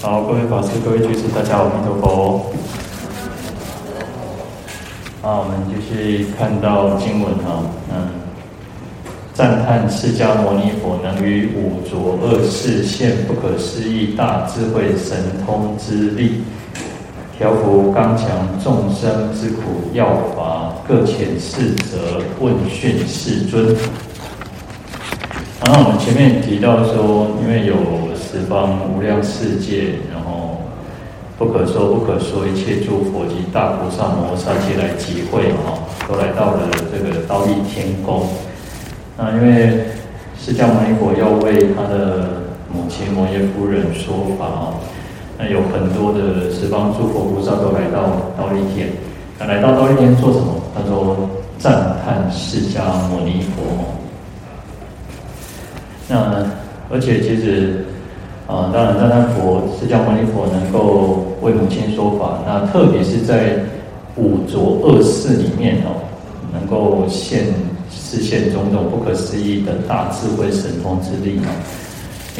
[0.00, 2.52] 好，各位法师、各位居士，大家好，阿弥陀佛。
[5.22, 8.06] 啊，我们继续看到经文哈，嗯，
[9.34, 16.42] 赞叹释迦牟尼佛能于五浊恶世现不可思议大智慧神通之力，
[17.36, 18.28] 调伏刚强
[18.62, 20.06] 众生之苦要
[20.36, 23.74] 法，各遣侍者问讯世尊。
[25.60, 27.74] 然后我们前面提到说，因为有
[28.30, 30.60] 十方无量世界，然后
[31.38, 38.28] 不可说不可说一切诸佛及大菩萨摩萨皆来集会哈，都来到了这个忉利天宫。
[39.16, 39.84] 那因为
[40.38, 44.74] 释迦牟尼佛要为他的母亲摩耶夫人说法哦，
[45.38, 48.90] 那有很多的十方诸佛菩萨都来到忉利天。
[49.38, 50.60] 那来到忉利天做什么？
[50.74, 53.96] 他说赞叹释迦牟尼佛。
[56.08, 56.44] 那
[56.90, 57.84] 而且其实，
[58.48, 63.58] 啊、当然，赞叹佛释迦牟尼佛能够为母亲说法，那特别是在
[64.16, 66.00] 五浊恶世里面哦，
[66.50, 67.44] 能够现
[67.90, 71.52] 示现种种不可思议的大智慧神通之力哦，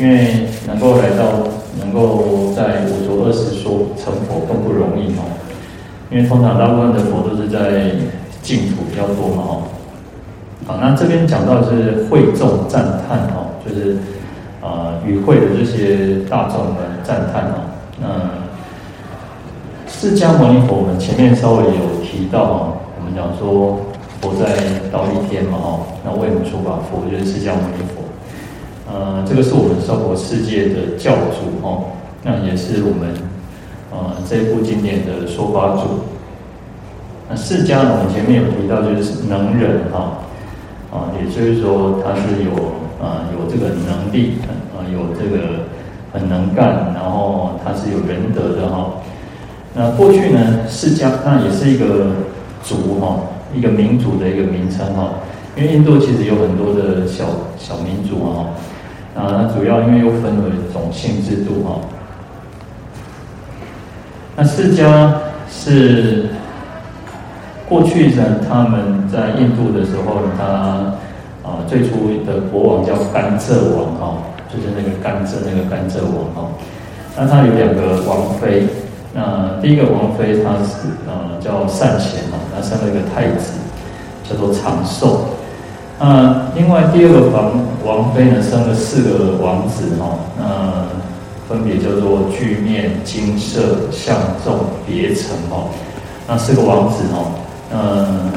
[0.00, 1.44] 因为能够来到，
[1.78, 5.28] 能够在五浊恶世说成佛更不容易哦，
[6.10, 7.92] 因为通常大部分的佛都是在
[8.42, 9.62] 净土比较多嘛哦。
[10.66, 13.44] 好，那这边讲到的是会众赞叹哦。
[13.68, 13.98] 就是
[14.68, 17.54] 啊，与会的这些大众们赞叹啊，
[17.98, 18.06] 那
[19.90, 22.60] 释迦牟尼佛，我们前面稍微有提到啊，
[22.98, 23.80] 我们讲说
[24.20, 24.44] 佛在
[24.92, 28.04] 道一天嘛，哈，那为我们说法，佛就是释迦牟尼佛，
[28.92, 31.84] 呃，这个是我们娑婆世界的教主哈，
[32.22, 33.14] 那也是我们
[33.90, 36.04] 呃这部经典的说法主。
[37.30, 40.18] 那释迦呢，我们前面有提到，就是能忍哈，
[40.92, 42.76] 啊，也就是说他是有。
[42.98, 44.50] 啊，有这个能力，啊，
[44.92, 45.64] 有这个
[46.12, 48.90] 很能干，然后他是有仁德的哈。
[49.74, 52.06] 那过去呢，释迦那也是一个
[52.62, 53.20] 族哈，
[53.54, 55.10] 一个民族的一个名称哈。
[55.56, 57.24] 因为印度其实有很多的小
[57.58, 58.46] 小民族哈，
[59.14, 61.80] 啊，那主要因为又分为种姓制度哈。
[64.36, 65.12] 那释迦
[65.50, 66.28] 是
[67.68, 70.94] 过去呢，他们在印度的时候，他。
[71.40, 71.90] 啊，最初
[72.26, 74.18] 的国王叫甘蔗王哈，
[74.52, 76.50] 就是那个甘蔗那个甘蔗王哈。
[77.16, 78.66] 那他有两个王妃，
[79.12, 83.52] 那第一个王妃她是呃叫善贤哈，她生了一个太子
[84.28, 85.26] 叫做长寿。
[85.98, 87.52] 那另外第二个王
[87.84, 90.84] 王妃呢，生了四个王子哈，那
[91.48, 95.64] 分别叫做巨面、金色、相众、别成哈。
[96.26, 97.26] 那四个王子哈，
[97.72, 98.30] 嗯，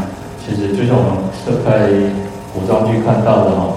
[0.45, 2.11] 其实就像我们在。
[2.53, 3.69] 古装剧看到的哈，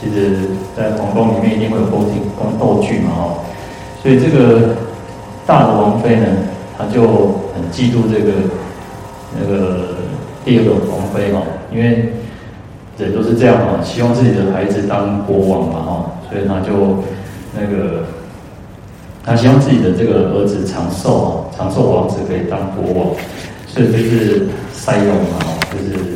[0.00, 0.36] 其实，
[0.76, 3.34] 在皇宫里面一定会有宫廷宫斗剧嘛哈，
[4.02, 4.76] 所以这个
[5.46, 6.26] 大的王妃呢，
[6.76, 7.02] 她就
[7.54, 8.32] 很嫉妒这个
[9.38, 9.96] 那个
[10.44, 11.40] 第二个王妃哈，
[11.72, 12.12] 因为
[12.98, 17.02] 人都是这样嘛，希望自己的孩子当国王嘛哈，所以她就
[17.54, 18.04] 那个，
[19.24, 23.10] 她希望自己的这个儿子长寿啊，长寿王子可以当国王，
[23.66, 26.14] 所以就是塞翁嘛哈，就是。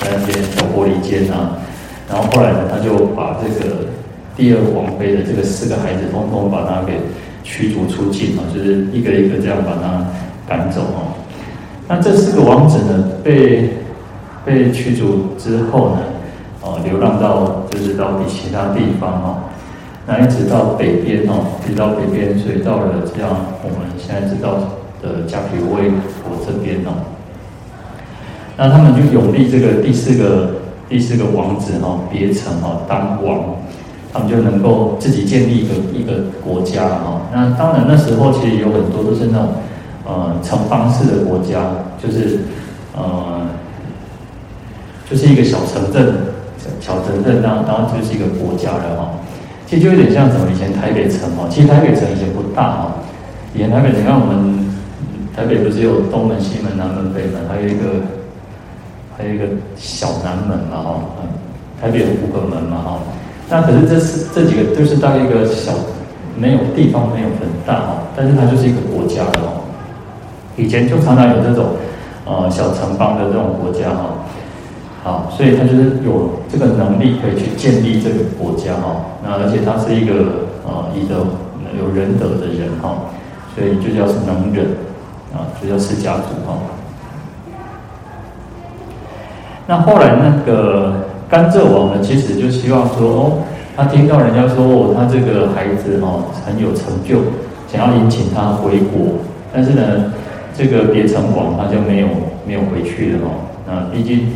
[0.00, 1.56] 在那边小玻璃间啊，
[2.14, 3.74] 然后后来呢，他就把这个
[4.36, 6.92] 第二王妃的这个四个孩子，通通把他给
[7.42, 10.06] 驱逐出境啊，就是一个一个这样把他
[10.46, 11.10] 赶走啊。
[11.88, 13.70] 那这四个王子呢，被
[14.44, 15.98] 被驱逐之后呢，
[16.62, 19.38] 哦，流浪到就是到底其他地方哦，
[20.06, 24.54] 那一直到北边哦，一直到北边，所以到了这样我们现在知道
[25.02, 25.90] 的迦毗罗卫
[26.22, 26.94] 国这边哦。
[28.56, 33.56] 那他们就拥立这个第四个第四个王子哈，别成哈当王，
[34.12, 37.22] 他们就能够自己建立一个一个国家哈。
[37.32, 39.48] 那当然那时候其实有很多都是那种
[40.06, 41.58] 呃城邦式的国家，
[42.00, 42.40] 就是
[42.94, 43.46] 呃
[45.10, 46.14] 就是一个小城镇
[46.80, 49.10] 小城镇，然后然后就是一个国家了哈。
[49.66, 52.96] 其实就有点像什么以前台北城哈，其实台北城以前不大哈，
[53.54, 54.68] 以前台北城，你看我们
[55.34, 58.22] 台北不是有东门、西门、南门、北门，还有一个。
[59.16, 59.44] 还有一个
[59.76, 61.00] 小南门嘛，哈，
[61.80, 62.98] 台北有五个门嘛，哈，
[63.48, 65.72] 那可是这是这几个都是大概一个小，
[66.36, 69.62] 没有地方没有很大哈，但是它就是一个国家的哦。
[70.56, 71.66] 以前就常常有这种
[72.24, 74.26] 呃小城邦的这种国家哈，
[75.02, 81.26] 好，所以他就是有这个能力可以去建立这个国家哈，那而且他是一个呃以德
[81.78, 83.10] 有仁德的人哈，
[83.54, 84.66] 所以就叫是能忍
[85.32, 86.58] 啊，就叫释迦族哈。
[89.66, 90.92] 那后来那个
[91.28, 93.32] 甘蔗王呢，其实就希望说，哦，
[93.76, 97.20] 他听到人家说，哦，他这个孩子哦很有成就，
[97.66, 99.18] 想要迎请他回国，
[99.52, 100.12] 但是呢，
[100.54, 102.08] 这个别城王他就没有
[102.46, 103.30] 没有回去了哦。
[103.66, 104.28] 那毕竟，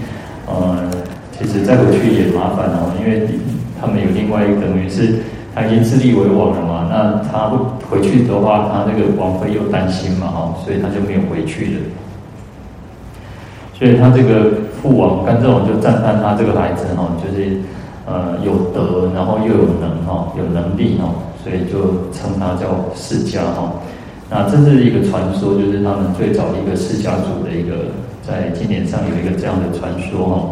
[0.47, 0.89] 呃，
[1.37, 3.29] 其实再回去也麻烦哦，因为
[3.79, 5.21] 他们有另外一个等于是
[5.55, 11.81] 他已经自立为王了嘛，那他不回去的话，他那个王妃又担心嘛哈，所以他就没有回去了。
[13.79, 14.51] 所以他这个
[14.83, 17.59] 父王甘蔗王就赞叹他这个孩子哈，就是
[18.07, 21.09] 呃有德，然后又有能哈，有能力哈。
[21.45, 23.73] 所以就称他叫释迦哈，
[24.29, 27.93] 那这是一个传说，就是他们最早一个释迦族的一个
[28.27, 30.51] 在经典上有一个这样的传说哈。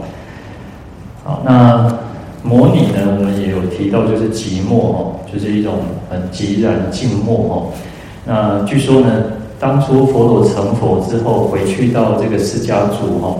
[1.25, 1.99] 好，那
[2.43, 5.75] 模拟呢，我们也有提到，就是寂寞哈，就是一种
[6.09, 7.67] 很寂然静默哈。
[8.25, 9.25] 那据说呢，
[9.59, 13.37] 当初佛陀成佛之后，回去到这个释迦族哈，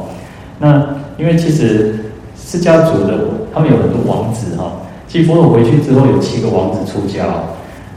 [0.59, 0.85] 那
[1.19, 1.97] 因为其实
[2.37, 3.19] 释迦族的
[3.53, 4.73] 他们有很多王子哈。
[5.09, 7.25] 其实佛陀回去之后有七个王子出家，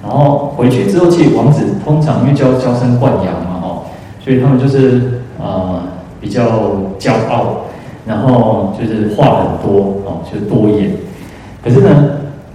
[0.04, 3.82] 然后回去之后，其实王子通常因为娇娇生惯养嘛，哈，
[4.24, 5.82] 所以他们就是呃
[6.22, 6.46] 比较
[7.00, 7.62] 骄傲，
[8.06, 10.92] 然后就是话很多，哦，就是多言。
[11.64, 11.90] 可是呢，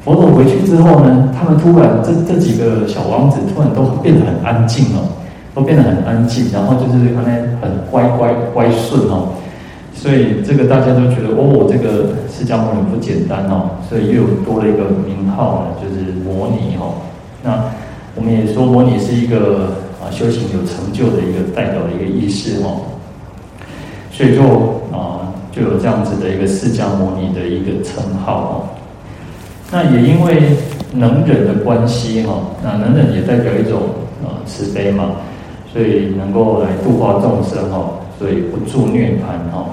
[0.04, 5.10] 佛陀回去之后呢，他们突然这这几个小王子突然都变得很安静哦，
[5.52, 9.30] 都变得很安静，然后就是他们很乖乖乖顺哦。
[9.94, 16.94] 所以这个大家都觉得哦，这个释迦牟尼不简单哦，所以又多了一个名号呢，就是摩尼哦。
[17.42, 17.64] 那
[18.14, 22.82] 我们也说摩尼是一个啊修行有成就的一个代表的一个意思哦。
[24.12, 24.42] 所以就
[24.92, 28.52] 啊就有这样子的一个释迦牟尼的一个称号哦。
[29.72, 30.42] 那也因为
[30.92, 33.80] 能忍的关系哈，那能忍也代表一种
[34.22, 35.12] 啊慈悲嘛，
[35.72, 39.64] 所以能够来度化众生哈，所以不住涅槃哈。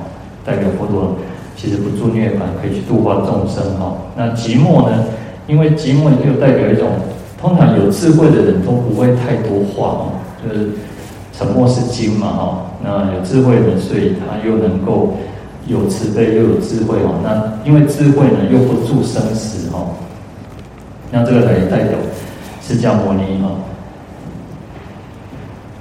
[0.46, 1.16] 代表佛陀
[1.56, 3.96] 其实不住涅槃，可以去度化众生哈。
[4.16, 5.06] 那寂寞呢？
[5.48, 6.90] 因为寂寞又代表一种，
[7.40, 10.12] 通常有智慧的人都不会太多话哦，
[10.42, 10.70] 就是
[11.34, 12.66] 沉默是金嘛哈。
[12.84, 15.14] 那有智慧的人，所以他又能够
[15.68, 17.14] 有慈悲又有智慧哈。
[17.24, 19.86] 那因为智慧呢，又不住生死哈。
[21.12, 21.98] 那这个也代表
[22.62, 23.50] 释迦牟尼哈。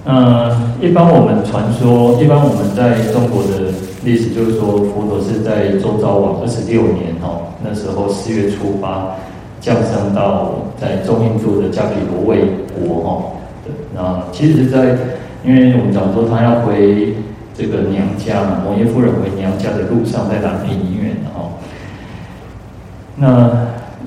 [0.05, 3.73] 嗯，一般我们传说，一般我们在中国的。
[4.03, 9.15] 历史就是说，佛陀是在周昭王二十六年哦，那时候四月初八
[9.61, 13.37] 降生到在中印度的迦毗罗卫国哦。
[13.95, 14.97] 那其实是在，
[15.45, 17.13] 因为我们讲说他要回
[17.55, 21.61] 这个娘家嘛，摩耶夫人回娘家的路上，在兰亭医院哦。
[23.17, 23.51] 那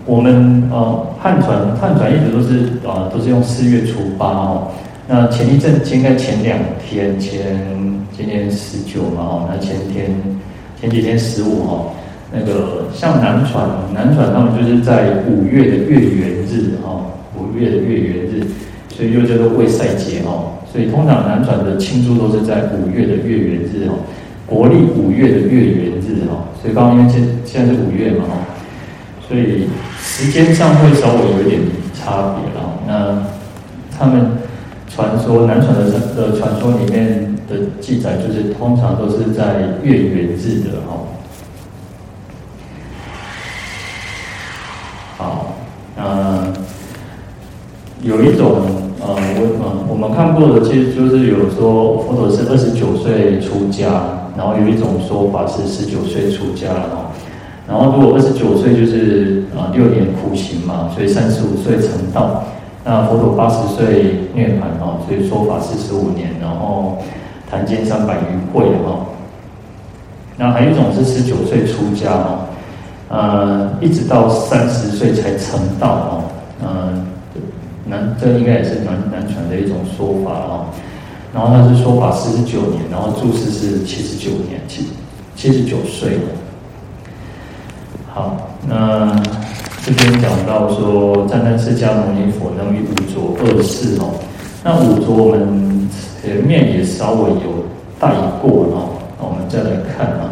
[0.08, 4.68] 我们呃汉传汉传一直都是、呃、都是用四月初八哦。
[5.08, 7.84] 那前一阵应该前两天前。
[8.16, 10.06] 今天十九嘛，哈，那前天
[10.80, 11.92] 前几天十五哈，
[12.32, 17.02] 那个像南传，南传他们就是在五月的月圆日哈，
[17.36, 18.46] 五月的月圆日，
[18.88, 23.96] 所以又叫做未赛节哈，所以通常南传的庆祝都是在五月的月圆日哈，
[24.46, 28.38] 国历五月的月圆日哈，所以刚刚因为现现在是五月嘛哈，
[29.28, 29.68] 所以
[30.00, 31.60] 时间上会稍微有一点
[31.96, 33.26] 差别了，那
[33.98, 34.24] 他们
[34.94, 37.32] 传说南传的传的传说里面。
[37.46, 41.04] 的记载就是通常都是在月圆日的哈。
[45.18, 45.56] 好，
[45.98, 46.54] 呃，
[48.02, 48.62] 有一种
[49.02, 57.12] 呃，我呃我们看过的，其实就是有说佛陀是二十九岁出家，然后有一种说法是十九岁出家哈。
[57.68, 62.46] 然后如果二十九岁就是啊六年苦行嘛，所以三十五岁成道。
[62.84, 66.98] 那佛陀八十岁涅槃哈，所以说法是十五年，然后。
[67.52, 69.06] 谈经三百余会哈，
[70.38, 72.40] 那还有一种是十九岁出家哈，
[73.10, 76.24] 呃，一直到三十岁才成道哈，
[76.64, 77.06] 嗯，
[77.86, 80.66] 南这应该也是南南传的一种说法哦，
[81.32, 84.88] 然后他是说法四十九年，然后住世是七十九年，七
[85.36, 86.18] 七十九岁。
[88.12, 88.36] 好，
[88.68, 89.16] 那
[89.86, 94.16] 这边讲到说，赞叹释迦牟尼佛能于五浊恶世哦，
[94.64, 95.74] 那五浊我们。
[96.24, 97.66] 前面也稍微有
[98.00, 98.08] 带
[98.42, 100.32] 过哦，那我们再来看啊。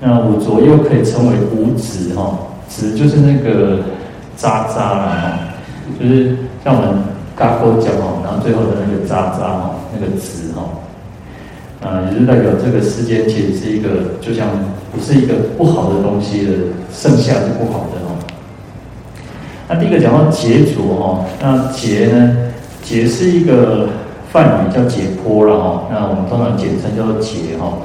[0.00, 2.38] 那五浊又可以称为五子哈，
[2.70, 3.80] 子就是那个
[4.34, 5.38] 渣渣了哈，
[6.00, 7.04] 就是像我们
[7.36, 14.48] 嘎哥讲哦，然后最后的那个渣渣哈，那个子哈，啊，也是代表这个世间其实是一个，就像
[14.90, 16.52] 不是一个不好的东西的，
[16.94, 18.13] 剩下是不好的哈。
[19.68, 22.36] 那第一个讲到劫浊哈，那劫呢，
[22.82, 23.88] 劫是一个。
[24.34, 27.78] 梵语叫解脱了哈，那我们通常简称叫做劫哈。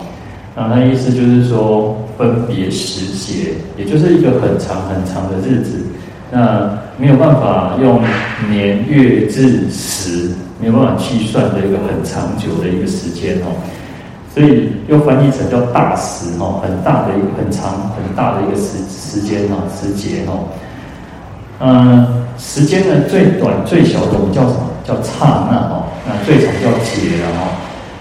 [0.56, 5.78] 那它意思就是说分别时节，也就是一个很长很长的日子。
[6.32, 8.02] 那没有办法用
[8.50, 13.54] 年月日时，没有办法计算的一个很长久的一个时间哦，
[14.34, 20.50] 所以又翻译成叫大时哦，很大的一个很长很大的一个时时间哦，时节哦，
[21.62, 24.70] 嗯，时间呢最短最小的我们叫什么？
[24.86, 27.54] 叫刹那哦，那最长叫劫了哦。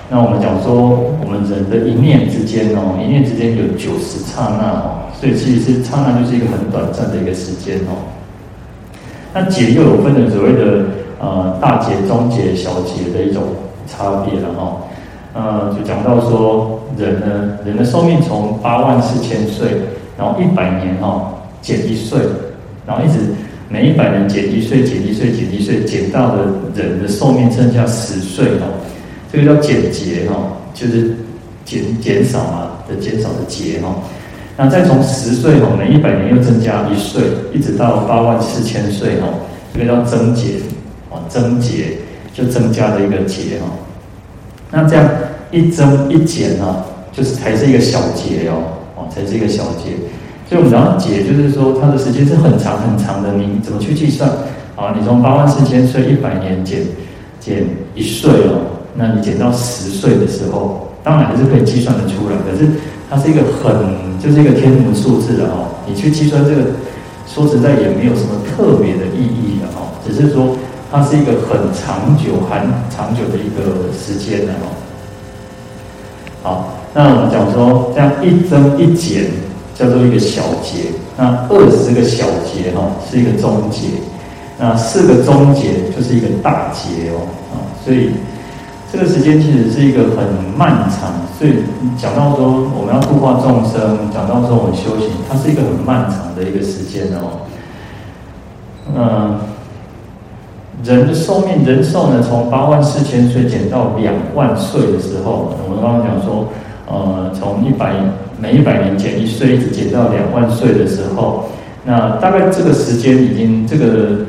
[0.09, 0.88] 那我们讲说
[1.21, 8.09] 我们人的一念之间哦，一念之间有九十刹那哦，所以其实是刹那就是一个很短暂的一个时间哦。
[9.35, 10.87] 那劫又有分的所谓的
[11.21, 13.43] 呃大劫、中劫、小劫的一种
[13.87, 14.79] 差别了哈，
[15.35, 19.69] 呃，就讲到说人呢，人的寿命从八万四千岁，
[20.17, 22.19] 然后一百年哈减一岁，
[22.87, 23.19] 然后一直
[23.71, 26.45] 每一百年减一岁、减一岁、减一岁，减到的
[26.75, 28.67] 人的寿命剩下十岁哈，
[29.31, 31.15] 这个叫减劫哈，就是
[31.67, 33.95] 减减少嘛的减少的劫哈。
[34.57, 37.23] 那再从十岁哈，每一百年又增加一岁，
[37.53, 39.29] 一直到八万四千岁哈，
[39.75, 40.55] 这个叫增劫，
[41.11, 41.99] 啊，增劫
[42.33, 43.71] 就增加的一个劫哈。
[44.71, 45.07] 那这样
[45.51, 48.63] 一增一减哈，就是才是一个小劫哦，
[48.97, 49.93] 哦，才是一个小劫。
[50.49, 54.31] 所以我们讲到劫，就是说它的时间是很长很长的，你怎么去计算？
[54.76, 56.81] 啊，你从八万四千岁一百年减
[57.38, 57.64] 减
[57.95, 62.69] 一岁哦，那你减到十岁的时候，当然还是可以计算得出来，可是。
[63.11, 63.73] 它是一个很，
[64.23, 66.61] 就是一个天文数字的哦，你去计算这个，
[67.26, 70.55] 说实在也没有什么特别的意义的哦，只是说
[70.93, 74.69] 它是一个很长久、很长久的一个时间的哦。
[76.43, 79.25] 好，那我们讲说这样一增一减
[79.79, 83.89] 叫做一个小节，那二十个小节哈是一个中节，
[84.59, 88.11] 那四个中节就是一个大节哦啊，所以。
[88.91, 90.25] 这个时间其实是一个很
[90.57, 91.57] 漫长，所以
[92.01, 97.45] 讲到说我们要度化众生，讲到说我们修行，它是一个很漫长的一个时间哦。
[98.97, 99.39] 嗯，
[100.83, 106.49] 人的寿命，人寿呢，从八万四千岁减到两万岁的时候，我们刚刚讲说，
[106.89, 107.93] 呃，从一百
[108.40, 111.50] 每一百年减一岁，一直减到两万岁的时候，
[111.85, 114.26] 那大概这个时间已经这个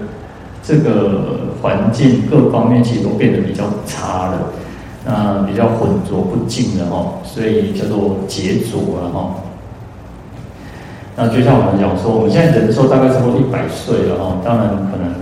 [0.63, 1.47] 这个。
[1.61, 4.53] 环境各方面其实都变得比较差了，
[5.05, 9.35] 那比较浑浊不净了哈，所以叫做劫浊了哈。
[11.17, 15.13] 那就像我们讲说，我们现在人寿大概差不多一百岁了哈，当然可能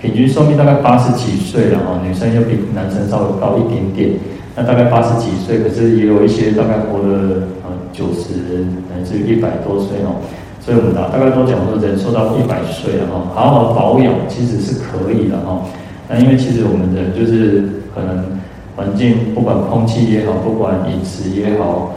[0.00, 4.10] 平均寿命大概八十几岁了哈，女生又比男生稍微高一点点，
[4.54, 7.48] 那大概八十几岁，可是也有一些大概活了
[7.92, 10.20] 九十乃至一百多岁哦。
[10.60, 15.62] 所以我们大大概都讲说，人寿到一百岁了哈，好好保养其实是可以的哈。
[16.06, 18.38] 那因为其实我们人就是可能
[18.76, 21.94] 环境，不管空气也好，不管饮食也好，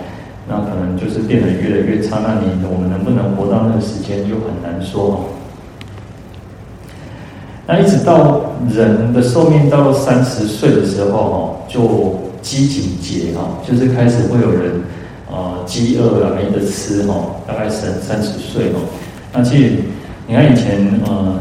[0.47, 2.19] 那可能就是变得越来越差。
[2.23, 5.25] 那你我们能不能活到那个时间就很难说。
[7.67, 14.81] 那一直到人的寿命到了三十岁的时候哈，就机警节哈，就是开始会有人
[15.34, 17.16] 啊饥饿啊没得吃哈，
[17.48, 18.80] 大概三三十岁哈。
[19.34, 19.74] 那其实
[20.28, 21.40] 你看以前呃。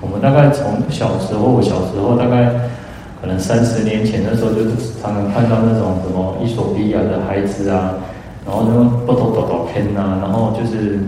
[0.00, 2.44] 我们大概从小时候，我小时候大概
[3.22, 4.60] 可能三十年前的时候，就
[5.00, 7.94] 常常看到那种什么衣索比亚的孩子啊，
[8.44, 10.98] 然后那种不头抖抖偏呐，然后就是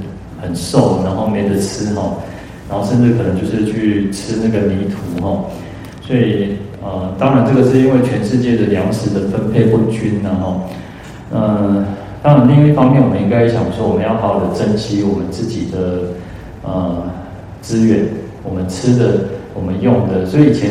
[0.40, 2.14] 很瘦，然后没得吃哈，
[2.70, 5.44] 然后甚至可能就是去吃那个泥土哈，
[6.00, 10.60] 所以呃，当然这个是因为全世界的粮食的分配不均呐哈，
[11.34, 11.84] 嗯，
[12.22, 16.12] 当然另一方面，我们应该想说，我们要好好的珍惜我们自己的
[16.62, 17.02] 呃
[17.62, 18.06] 资源。
[18.48, 20.70] 我们吃的，我们用的，所以以前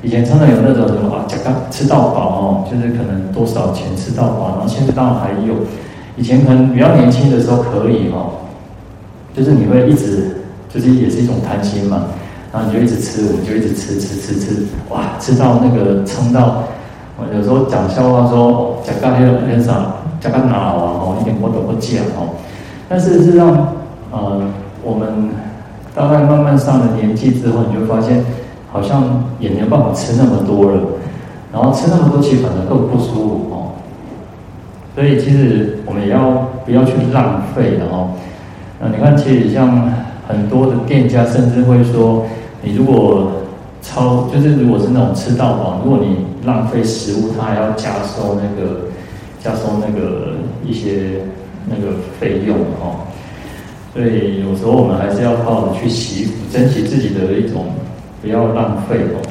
[0.00, 5.54] 以前常常有那种什么啊，讲到吃到饱哦，就是可能多少钱吃到饱，然后现在当然还有，
[6.16, 8.30] 以前可能比较年轻的时候可以哈，
[9.34, 10.36] 就是你会一直
[10.72, 12.04] 就是也是一种贪心嘛，
[12.52, 16.62] 然后你就一直吃，我们就一直吃吃吃吃，哇，吃到那个撑到，
[17.18, 19.96] 我有时候讲笑话说，讲到很很少，
[20.30, 22.34] 讲到哪啊哦，一点我都不讲哦，
[22.88, 23.48] 但是是让
[24.10, 24.42] 呃
[24.82, 25.30] 我们。
[25.96, 28.22] 大概慢慢上了年纪之后，你就发现
[28.70, 30.78] 好像也没有办法吃那么多了，
[31.50, 33.72] 然后吃那么多其实反而更不舒服哦。
[34.94, 38.10] 所以其实我们也要不要去浪费的哦？
[38.78, 39.90] 那你看，其实像
[40.28, 42.26] 很多的店家甚至会说，
[42.60, 43.32] 你如果
[43.80, 48.80] 超就是如果是那种吃到饱，如果你浪费食物，他还要加收那个
[49.42, 51.20] 加收那个一些
[51.68, 53.06] 那个费用哦。
[53.92, 57.66] 所以有时候我们还是要好好的去惜福，珍惜自己的一种，
[58.20, 59.22] 不要浪费哦。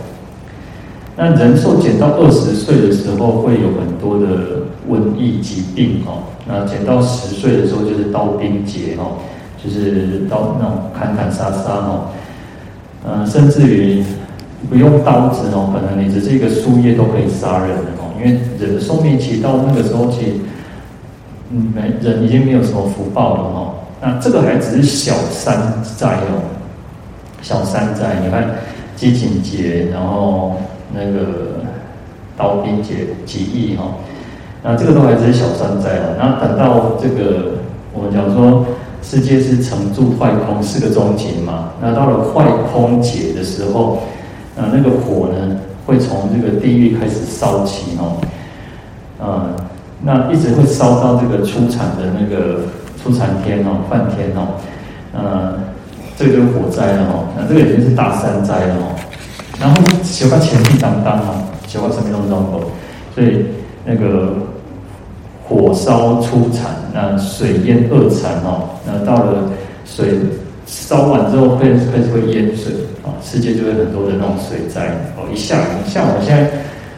[1.16, 6.24] 那人寿减到二十岁的时候，会有很多的瘟疫疾病哦。
[6.48, 9.22] 那减到十岁的时候，就是刀兵劫哦，
[9.64, 12.10] 就是刀那种砍砍杀杀哦。
[13.08, 14.04] 呃，甚至于
[14.68, 20.32] 不用刀子哦，可能你只是一个树叶都可以杀人哦，因为人的寿命期到那个时候其实，
[21.52, 23.74] 嗯，没人已经没有什么福报了哦。
[24.02, 26.44] 那这个还只是小三灾哦，
[27.42, 28.56] 小三灾，你看
[28.96, 30.56] 饥馑节，然后
[30.94, 31.62] 那个
[32.38, 33.96] 刀兵劫几亿哈，
[34.64, 36.16] 那这个都还只是小三灾哦。
[36.18, 37.60] 那等到这个
[37.94, 38.66] 我们讲说。
[39.08, 41.74] 世界是成住坏空四个终极嘛？
[41.80, 42.44] 那到了坏
[42.74, 44.00] 空劫的时候，
[44.56, 48.18] 呃，那个火呢会从这个地狱开始烧起哦，
[49.20, 49.56] 呃，
[50.02, 52.62] 那一直会烧到这个出产的那个
[53.02, 54.60] 出产天哦，梵天哦，
[55.14, 55.54] 呃，
[56.18, 58.96] 这个就火灾了哦，那这个已经是大三灾了哦。
[59.60, 62.62] 然后修个前地当当哦，修个什么东东
[63.14, 63.46] 所以
[63.86, 64.34] 那个。
[65.48, 69.44] 火烧出产，那水淹二产哦，那到了
[69.86, 70.18] 水
[70.66, 72.74] 烧完之后会开始会淹水。
[73.24, 75.28] 世界就会很多的那种水灾哦。
[75.34, 76.50] 一下雨，像我现在，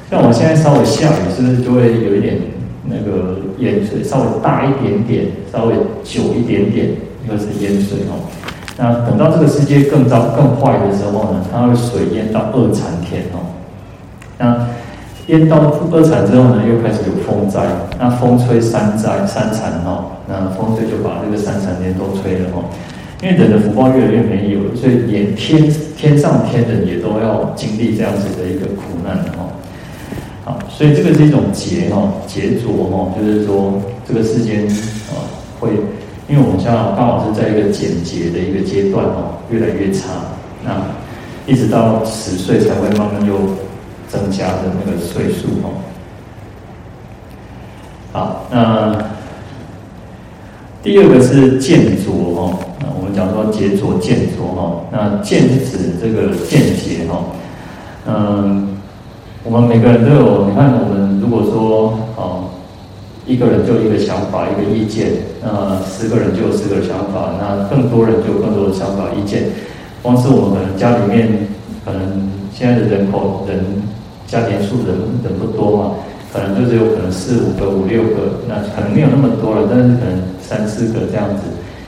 [0.09, 2.37] 像我现在稍微下雨，是不是就会有一点
[2.83, 4.03] 那个淹水？
[4.03, 6.87] 稍微大一点点，稍微久一点点，
[7.29, 8.21] 又是淹水哦。
[8.77, 13.41] 那等到这个世界更糟更坏的时候呢，它会水淹到二禅天哦。
[14.37, 14.67] 那
[15.27, 15.57] 淹到
[15.91, 17.59] 二禅之后呢，又开始有风灾，
[17.99, 22.63] 那风吹三灾三禅哦，那风吹就把这个三禅天都吹了哦。
[23.23, 29.51] 因为人的福报越来越没有，所以连天天上天人也都要经历这样子的一个苦难哦。
[30.45, 34.65] 好，所以这个是一种劫哦，劫浊哦，就是说这个世间
[35.09, 35.25] 啊
[35.59, 35.71] 会，
[36.29, 40.09] 因为我们现在刚好是在一个减劫的一个阶段哦，越来越差，
[40.63, 40.71] 那
[41.45, 43.33] 一直到十岁才会慢慢又。
[44.09, 45.83] 增加的那个岁数哦，
[48.13, 48.97] 好，那
[50.81, 52.57] 第二个是见浊哦，
[53.17, 57.33] 讲说劫浊见浊哦，那见是指这个见解哦，
[58.05, 58.77] 嗯，
[59.43, 62.53] 我们每个人都有，你看我们如果说哦，
[63.25, 65.08] 一个人就一个想法一个意见，
[65.41, 69.45] 那十个人就有十个想法，那更多人就有更多的想法意见，
[70.03, 71.47] 光是我们家里面
[71.84, 73.65] 可能现在的人口人。
[74.27, 74.91] 家庭数人
[75.23, 75.91] 人不多嘛，
[76.34, 81.43] 可能就只有可能四五个、五六个，那可能没有那么多了，但是可能三四个这样子。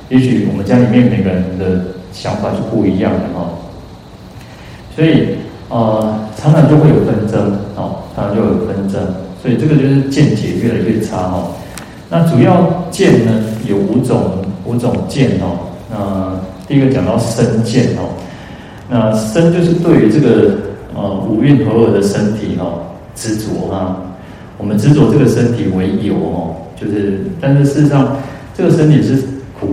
[0.10, 3.50] 也许我们家里面每个人的想法是不一样的哈，
[4.96, 5.38] 所以
[5.70, 9.02] 呃，常常就会有纷争哦，常常就有纷争，
[9.42, 11.52] 所以这个就是见解越来越差哦。
[12.10, 13.32] 那主要见呢
[13.68, 18.10] 有五种五种见哦，那第一个讲到身见哦，
[18.90, 20.70] 那身就是对于这个。
[20.96, 22.82] 呃，五蕴合合的身体哦，
[23.16, 23.96] 执着哈，
[24.58, 28.18] 我们执着这个身体为有哦，就是，但是事实上，
[28.58, 29.16] 这个身体是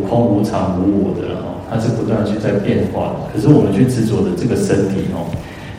[0.08, 3.32] 空无常无我的哦，它是不断去在变化的。
[3.32, 5.26] 可是我们去执着的这个身体哦，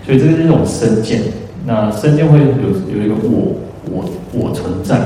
[0.06, 1.22] 所以这个是一种身见。
[1.66, 2.46] 那身见会有
[2.96, 3.56] 有一个我
[3.92, 5.00] 我我存在。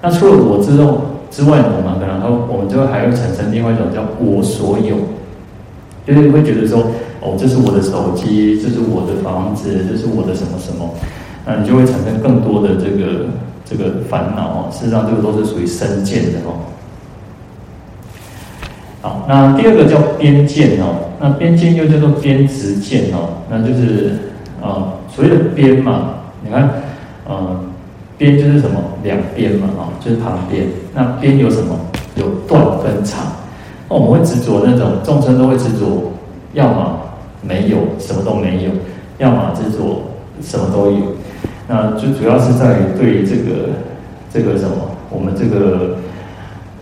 [0.00, 4.96] 那除了我之后之外呢，我们可能还我们就会还会产生另外一种叫我所有，
[6.06, 6.86] 就是会觉得说。
[7.24, 10.90] 哦，这是我的手机，这是我的房子，这是我的什么什么，
[11.46, 13.30] 那你就会产生更多的这个
[13.64, 14.58] 这个烦恼哦。
[14.72, 16.58] 事实上，这个都是属于身见的哦。
[19.02, 24.12] 好，那第二个叫边见哦，那边见又叫做边执见哦，那就是
[24.62, 26.70] 啊，所谓的边嘛，你看，
[27.28, 27.60] 呃，
[28.16, 28.80] 边就是什么？
[29.02, 30.66] 两边嘛，啊，就是旁边。
[30.94, 31.78] 那边有什么？
[32.14, 33.20] 有断跟长。
[33.90, 36.12] 那我们会执着那种众生都会执着，
[36.54, 36.98] 要么。
[37.44, 38.70] 没有什么都没有，
[39.18, 40.00] 要么执着
[40.40, 40.98] 什么都有，
[41.66, 43.70] 那就主要是在于对于这个
[44.32, 44.76] 这个什么，
[45.10, 45.96] 我们这个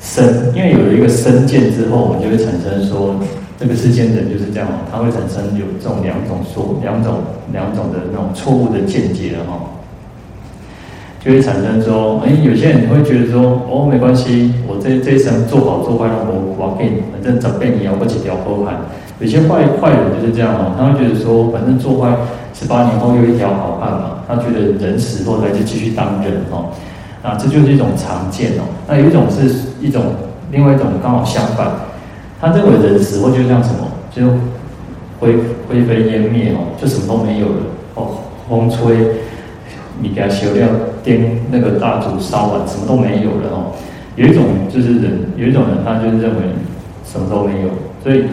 [0.00, 3.16] 身，因为有了一个身见之后，我们就会产生说，
[3.58, 7.18] 这个世间人就是这样，它会产生有这种两种说两种
[7.52, 9.60] 两种的那种错误的见解了哈，
[11.22, 18.80] 就会产生说，哎，有些人会觉得说，哦，没关系，我这这一生做好做坏让我我给你，反正长辈你要不几条好汉。
[19.20, 22.16] 有些坏坏人就是这样哦，他会觉得说，反正做坏
[22.54, 26.72] 十八年后又一条好汉嘛，他觉得人死后来就继续当人哦，
[27.22, 28.62] 啊，这就是一种常见哦。
[28.88, 30.02] 那有一种是一种，
[30.50, 31.68] 另外一种刚好相反，
[32.40, 34.26] 他认为人死后就像什么，就
[35.18, 35.36] 灰
[35.68, 37.62] 灰飞烟灭哦，就什么都没有了
[37.94, 38.08] 哦，
[38.48, 38.96] 风吹
[40.00, 40.66] 你给他烧掉，
[41.02, 43.72] 电那个蜡烛烧完，什么都没有了哦。
[44.16, 46.42] 有一种就是人，有一种人他就是认为
[47.04, 47.68] 什么都没有，
[48.02, 48.24] 所以。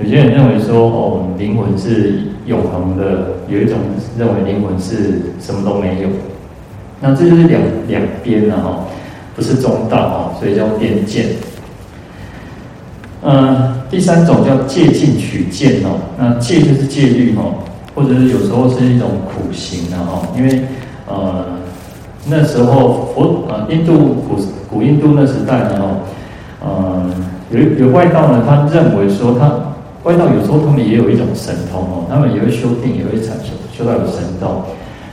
[0.00, 3.04] 有些人认为说，哦，灵魂是永恒的；
[3.48, 3.78] 有一种
[4.16, 6.08] 认为灵魂是什么都没有。
[7.00, 8.84] 那这就是两两边了哈，
[9.36, 11.26] 不是中道哈，所以叫边见。
[13.22, 20.62] 嗯，第三种叫戒禁取见哦，那戒就是戒律哦，或者是有时候是一种苦行的哦，因为
[21.06, 21.44] 呃
[22.26, 24.36] 那时候佛呃印度古
[24.70, 26.00] 古印度那时代呢哦，
[26.60, 27.10] 呃
[27.50, 34.62] 有有外道呢，他认为说他外道有时候他们也有一种神通哦，他们也会修定，也会产生修到有神通。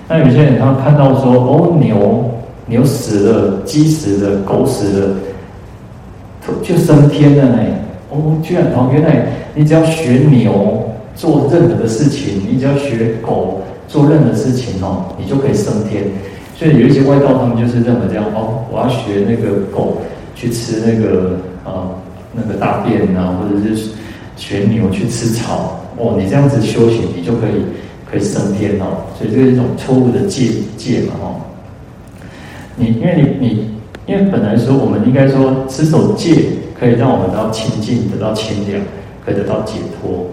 [0.07, 2.31] 那有些人他看到说哦牛
[2.67, 5.15] 牛死了，鸡死了，狗死了，
[6.63, 7.57] 就升天了呢。
[8.11, 16.03] 哦，居然哦，原来你只要学牛做任何的事情，你只要学狗做任何事情哦，你就可以升天。
[16.55, 19.97] 所以有一些外道他们就是认为这样哦，我要学那个狗
[20.35, 21.89] 去吃那个呃
[22.31, 23.89] 那个大便啊，或者是
[24.37, 27.65] 学牛去吃草哦，你这样子修行，你就可以。
[28.15, 31.35] 可以升天哦，所以这是一种错误的戒戒嘛哦。
[32.77, 33.69] 你因为你你
[34.05, 36.45] 因为本来说我们应该说持守戒
[36.79, 38.81] 可以让我们得到清净，得到清凉，
[39.25, 40.27] 可以得到解脱。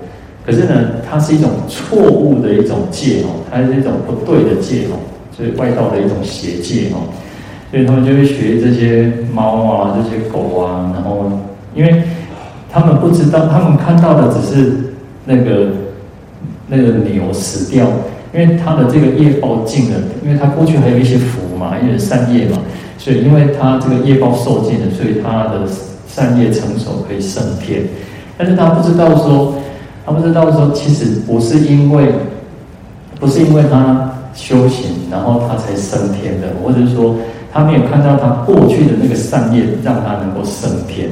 [0.47, 4.95] 可是呢，它是一种错误的一种戒哦，它是一种不对的戒哦，
[5.37, 7.03] 所以外道的一种邪戒哦。
[7.73, 11.33] 所以他们就会学这些猫啊，这些狗啊，然后
[11.75, 12.05] 因为
[12.71, 14.73] 他们不知道，他们看到的只是
[15.25, 15.82] 那个。
[16.75, 17.87] 那个牛死掉，
[18.33, 22.57] 因为他的这个业报尽了，因为他过去还有一些福嘛，因为善业嘛，
[22.97, 25.69] 所以因为他这个业报受尽了，所以他的
[26.09, 27.83] 善业成熟可以升天。
[28.39, 29.55] 但是他不知道说，
[30.07, 32.09] 他不知道说，其实不是因为，
[33.21, 37.17] 不是因为他修行，然后他才升天的，或者是说
[37.53, 41.11] 他没有看到他过去的那个善业，让他能够升天。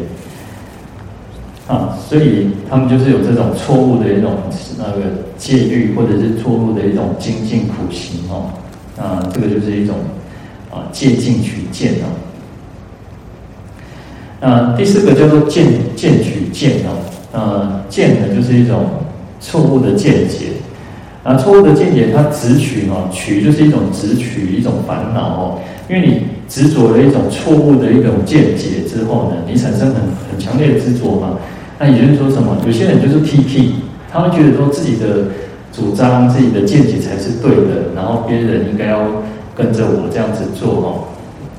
[1.71, 4.33] 啊，所以他们就是有这种错误的一种
[4.77, 5.03] 那个
[5.39, 8.51] 戒律，或者是错误的一种精进苦行哦。
[8.99, 9.95] 啊，这个就是一种
[10.69, 12.11] 啊戒禁取见哦。
[14.41, 16.99] 那，第四个叫做见见取见哦。
[17.33, 18.87] 呃，见呢就是一种
[19.41, 20.47] 错误的见解。
[21.23, 25.59] 啊，错误的见解它执取哦，取就是一种执取一种烦恼哦。
[25.89, 31.39] 因为你执着了一种错误的一种见解之后呢，你产生很很强烈的执着嘛。
[31.83, 32.59] 那也就是说什么？
[32.67, 33.77] 有些人就是 T T，
[34.13, 35.29] 他会觉得说自己的
[35.73, 39.01] 主张、自己的见解才是对的，然后别人应该要
[39.57, 41.09] 跟着我这样子做哦。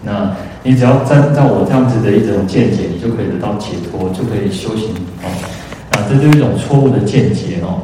[0.04, 0.32] 那
[0.62, 4.90] 你只要按照我这样子的一种见解，你就可以得到解脱，就可以修行
[5.24, 5.28] 哦。
[5.90, 7.82] 啊，这就是一种错误的见解哦。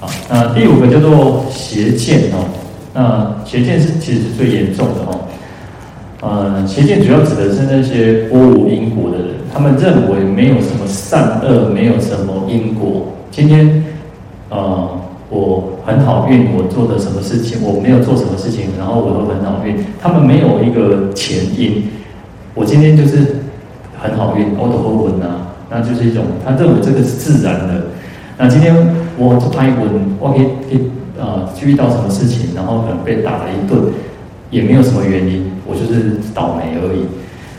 [0.00, 2.44] 好，那第五个叫做邪见哦。
[2.92, 5.20] 那邪见是其实是最严重的哦。
[6.20, 9.35] 呃，邪见主要指的是那些侮辱因果的人。
[9.56, 13.06] 他们认为没有什么善恶，没有什么因果。
[13.30, 13.82] 今天，
[14.50, 14.86] 呃，
[15.30, 19.74] 我很好运，我做的什么事情，我没有做什么事情，然后我都很好运。
[19.98, 21.84] 他们没有一个前因，
[22.52, 23.36] 我今天就是
[23.98, 27.86] 很好运，我都会稳啊，那就是一种他认为这个是自然的。
[28.36, 28.76] 那今天
[29.16, 29.88] 我做拍稳，
[30.20, 33.84] 我可以可以呃遇到什么事情，然后可能被打了一顿，
[34.50, 37.06] 也没有什么原因，我就是倒霉而已。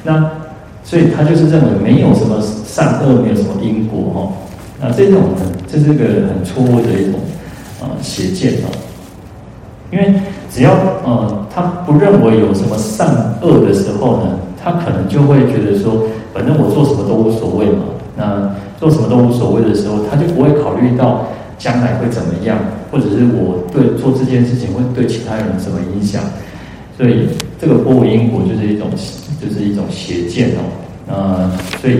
[0.03, 0.29] 那。
[0.87, 4.31] 所以他就是认为没有什么善恶，没有什么因果哈。
[4.79, 7.19] 那这种呢，这是一个很错误的一种
[7.81, 8.71] 呃邪见哦。
[9.91, 10.13] 因为
[10.49, 10.71] 只要
[11.03, 17.83] 呃他不认为有什么善恶的时候呢，他可能就会觉得说，反正我做什么都无所谓嘛。
[18.15, 22.57] 那做什么都无所谓的时候，他就不会考虑到将来会怎么样，
[22.89, 26.23] 或者是我对做这件事情会对其他人什么影响。
[26.97, 27.27] 所以
[27.59, 28.87] 这个拨无因果就是一种。
[29.41, 30.61] 就是一种邪见哦，
[31.07, 31.95] 呃，所以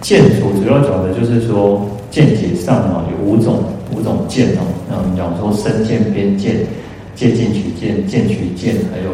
[0.00, 4.60] 见所主要讲的就是说见解上啊有五种五种见哦，
[4.90, 6.56] 那我们讲说身见、边见、
[7.14, 9.12] 戒禁取见、见取见，还有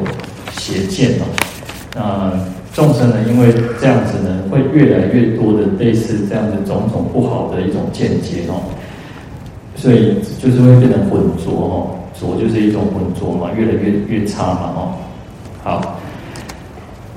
[0.59, 1.25] 邪见哦。
[1.94, 2.33] 那
[2.75, 8.62] 众生呢，因为这样子呢，会越来越多的类似这样的种种不好的一种见解哦，
[9.77, 11.72] 所以就是会变得浑浊哦，
[12.18, 14.92] 浊就是一种浑浊嘛，越来越越差嘛哦，
[15.62, 15.91] 好。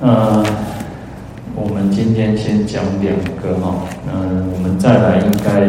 [0.01, 0.43] 呃，
[1.55, 3.75] 我们今天先讲两个哈，
[4.11, 5.61] 嗯，我们再来应该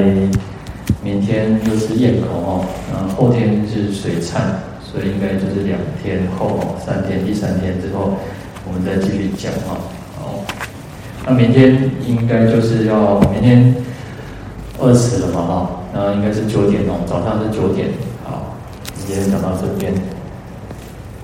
[1.01, 4.41] 明天又是焰口哦，嗯，后天是水忏，
[4.83, 8.15] 所以应该就是两天后三天，第三天之后
[8.67, 9.79] 我们再继续讲哈。
[10.19, 10.45] 好，
[11.25, 13.77] 那明天应该就是要明天
[14.81, 17.91] 二十了嘛哈，那应该是九点哦，早上是九点。
[18.25, 18.57] 好，
[19.07, 19.95] 今天讲到这边。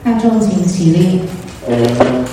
[0.05, 1.21] 大众请起立。
[1.69, 2.25] 嗯